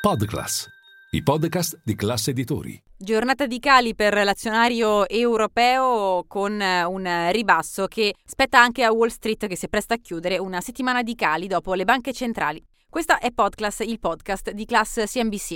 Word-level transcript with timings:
Podclass, 0.00 0.66
i 1.10 1.22
podcast 1.22 1.82
di 1.84 1.94
classe 1.94 2.30
editori. 2.30 2.82
Giornata 2.96 3.44
di 3.46 3.58
cali 3.58 3.94
per 3.94 4.14
l'azionario 4.24 5.06
europeo 5.06 6.24
con 6.26 6.58
un 6.58 7.28
ribasso 7.30 7.86
che 7.86 8.14
spetta 8.24 8.58
anche 8.58 8.82
a 8.82 8.92
Wall 8.92 9.08
Street 9.08 9.46
che 9.46 9.58
si 9.58 9.68
presta 9.68 9.94
a 9.94 9.98
chiudere 9.98 10.38
una 10.38 10.62
settimana 10.62 11.02
di 11.02 11.14
cali 11.14 11.48
dopo 11.48 11.74
le 11.74 11.84
banche 11.84 12.14
centrali. 12.14 12.64
Questa 12.88 13.18
è 13.18 13.30
Podclass, 13.30 13.80
il 13.80 14.00
podcast 14.00 14.52
di 14.52 14.64
Class 14.64 15.04
CNBC. 15.04 15.54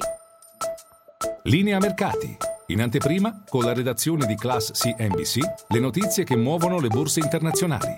Linea 1.44 1.78
mercati. 1.78 2.36
In 2.66 2.82
anteprima, 2.82 3.44
con 3.48 3.64
la 3.64 3.72
redazione 3.72 4.26
di 4.26 4.34
Class 4.34 4.72
CNBC, 4.72 5.38
le 5.68 5.80
notizie 5.80 6.24
che 6.24 6.36
muovono 6.36 6.80
le 6.80 6.88
borse 6.88 7.20
internazionali. 7.20 7.94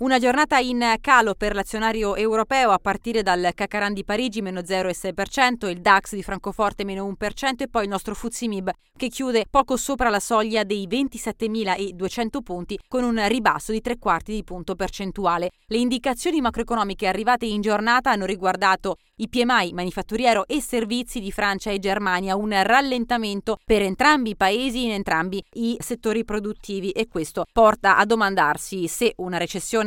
Una 0.00 0.18
giornata 0.18 0.56
in 0.56 0.96
calo 1.02 1.34
per 1.34 1.54
l'azionario 1.54 2.16
europeo 2.16 2.70
a 2.70 2.78
partire 2.78 3.22
dal 3.22 3.50
Cacaran 3.54 3.92
di 3.92 4.02
Parigi 4.02 4.40
meno 4.40 4.60
0,6%, 4.60 5.68
il 5.68 5.82
DAX 5.82 6.14
di 6.14 6.22
Francoforte 6.22 6.84
meno 6.84 7.06
1% 7.06 7.56
e 7.58 7.68
poi 7.68 7.82
il 7.82 7.90
nostro 7.90 8.14
Fuzimib 8.14 8.70
che 8.96 9.08
chiude 9.08 9.44
poco 9.50 9.76
sopra 9.76 10.08
la 10.08 10.20
soglia 10.20 10.64
dei 10.64 10.86
27.200 10.86 12.42
punti 12.42 12.78
con 12.88 13.04
un 13.04 13.26
ribasso 13.28 13.72
di 13.72 13.82
tre 13.82 13.98
quarti 13.98 14.32
di 14.32 14.42
punto 14.42 14.74
percentuale. 14.74 15.50
Le 15.66 15.76
indicazioni 15.76 16.40
macroeconomiche 16.40 17.06
arrivate 17.06 17.44
in 17.44 17.60
giornata 17.60 18.10
hanno 18.10 18.24
riguardato 18.24 18.96
i 19.16 19.28
PMI 19.28 19.72
manifatturiero 19.72 20.46
e 20.46 20.62
servizi 20.62 21.20
di 21.20 21.30
Francia 21.30 21.70
e 21.70 21.78
Germania, 21.78 22.36
un 22.36 22.58
rallentamento 22.62 23.58
per 23.64 23.82
entrambi 23.82 24.30
i 24.30 24.36
paesi 24.36 24.84
in 24.84 24.92
entrambi 24.92 25.42
i 25.54 25.76
settori 25.78 26.24
produttivi 26.24 26.90
e 26.90 27.06
questo 27.06 27.44
porta 27.52 27.98
a 27.98 28.04
domandarsi 28.06 28.86
se 28.86 29.12
una 29.16 29.36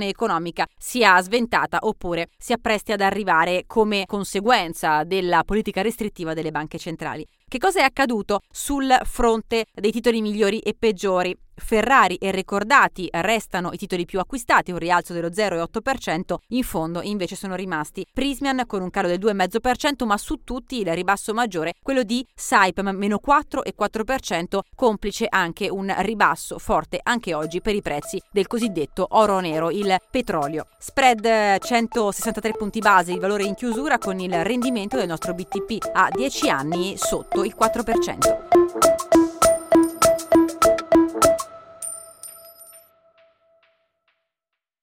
recessione 0.03 0.09
economica 0.09 0.67
sia 0.77 1.21
sventata 1.21 1.79
oppure 1.81 2.29
si 2.37 2.53
appresti 2.53 2.91
ad 2.91 3.01
arrivare 3.01 3.63
come 3.65 4.03
conseguenza 4.05 5.03
della 5.03 5.43
politica 5.43 5.81
restrittiva 5.81 6.33
delle 6.33 6.51
banche 6.51 6.77
centrali. 6.77 7.25
Che 7.53 7.59
cosa 7.59 7.81
è 7.81 7.83
accaduto 7.83 8.41
sul 8.51 8.91
fronte 9.03 9.67
dei 9.75 9.91
titoli 9.91 10.21
migliori 10.21 10.57
e 10.57 10.73
peggiori? 10.73 11.37
Ferrari 11.55 12.15
e 12.15 12.31
ricordati 12.31 13.07
restano 13.11 13.71
i 13.71 13.77
titoli 13.77 14.05
più 14.05 14.19
acquistati, 14.19 14.71
un 14.71 14.79
rialzo 14.79 15.13
dello 15.13 15.29
0,8%, 15.29 16.35
in 16.49 16.63
fondo 16.63 17.01
invece 17.01 17.35
sono 17.35 17.55
rimasti 17.55 18.05
Prismian 18.11 18.63
con 18.65 18.81
un 18.81 18.89
calo 18.89 19.07
del 19.07 19.19
2,5%, 19.19 20.05
ma 20.05 20.17
su 20.17 20.43
tutti 20.43 20.79
il 20.79 20.93
ribasso 20.93 21.33
maggiore, 21.33 21.73
quello 21.81 22.03
di 22.03 22.25
Saipem 22.33 22.89
meno 22.89 23.19
4,4%, 23.25 24.59
complice 24.75 25.27
anche 25.29 25.69
un 25.69 25.93
ribasso 25.99 26.57
forte 26.57 26.99
anche 27.01 27.33
oggi 27.33 27.61
per 27.61 27.75
i 27.75 27.81
prezzi 27.81 28.21
del 28.31 28.47
cosiddetto 28.47 29.07
oro 29.11 29.39
nero, 29.39 29.69
il 29.69 29.95
petrolio. 30.09 30.67
Spread 30.79 31.59
163 31.59 32.53
punti 32.53 32.79
base, 32.79 33.13
il 33.13 33.19
valore 33.19 33.43
in 33.43 33.55
chiusura 33.55 33.97
con 33.97 34.19
il 34.19 34.43
rendimento 34.43 34.97
del 34.97 35.07
nostro 35.07 35.33
BTP 35.33 35.89
a 35.93 36.09
10 36.11 36.49
anni 36.49 36.95
sotto 36.97 37.42
il 37.43 37.55
4%. 37.59 38.92